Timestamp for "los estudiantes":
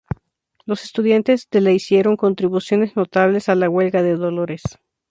0.65-1.47